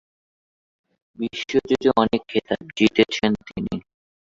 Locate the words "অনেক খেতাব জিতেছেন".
2.01-3.31